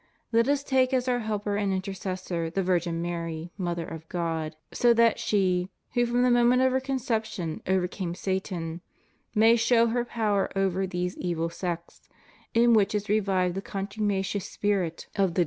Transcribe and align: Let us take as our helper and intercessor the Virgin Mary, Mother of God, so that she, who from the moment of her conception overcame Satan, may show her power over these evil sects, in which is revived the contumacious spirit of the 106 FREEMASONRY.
Let 0.31 0.47
us 0.49 0.63
take 0.63 0.95
as 0.95 1.07
our 1.07 1.19
helper 1.19 1.57
and 1.57 1.71
intercessor 1.71 2.49
the 2.49 2.63
Virgin 2.63 3.03
Mary, 3.03 3.51
Mother 3.55 3.85
of 3.85 4.09
God, 4.09 4.55
so 4.71 4.95
that 4.95 5.19
she, 5.19 5.69
who 5.93 6.07
from 6.07 6.23
the 6.23 6.31
moment 6.31 6.63
of 6.63 6.71
her 6.71 6.79
conception 6.79 7.61
overcame 7.67 8.15
Satan, 8.15 8.81
may 9.35 9.55
show 9.55 9.85
her 9.85 10.03
power 10.03 10.49
over 10.57 10.87
these 10.87 11.15
evil 11.17 11.51
sects, 11.51 12.09
in 12.55 12.73
which 12.73 12.95
is 12.95 13.09
revived 13.09 13.53
the 13.53 13.61
contumacious 13.61 14.49
spirit 14.49 15.05
of 15.05 15.05
the 15.05 15.09
106 15.11 15.13
FREEMASONRY. 15.35 15.39